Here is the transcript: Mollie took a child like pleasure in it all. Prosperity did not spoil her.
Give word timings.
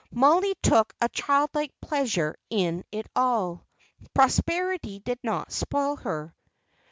Mollie 0.09 0.55
took 0.63 0.95
a 0.99 1.09
child 1.09 1.51
like 1.53 1.79
pleasure 1.79 2.35
in 2.49 2.83
it 2.91 3.05
all. 3.15 3.67
Prosperity 4.15 4.97
did 4.97 5.19
not 5.21 5.51
spoil 5.51 5.95
her. 5.97 6.35